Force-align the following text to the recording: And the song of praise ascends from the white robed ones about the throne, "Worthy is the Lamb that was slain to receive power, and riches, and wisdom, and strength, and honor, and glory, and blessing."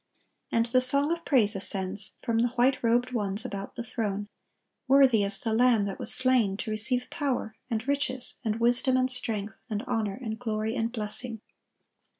And 0.51 0.65
the 0.65 0.81
song 0.81 1.11
of 1.11 1.23
praise 1.25 1.55
ascends 1.55 2.13
from 2.23 2.39
the 2.39 2.47
white 2.55 2.81
robed 2.81 3.11
ones 3.11 3.45
about 3.45 3.75
the 3.75 3.83
throne, 3.83 4.29
"Worthy 4.87 5.23
is 5.23 5.39
the 5.39 5.53
Lamb 5.53 5.83
that 5.83 5.99
was 5.99 6.11
slain 6.11 6.57
to 6.57 6.71
receive 6.71 7.07
power, 7.11 7.53
and 7.69 7.87
riches, 7.87 8.39
and 8.43 8.59
wisdom, 8.59 8.97
and 8.97 9.11
strength, 9.11 9.53
and 9.69 9.83
honor, 9.85 10.17
and 10.19 10.39
glory, 10.39 10.73
and 10.73 10.91
blessing." 10.91 11.41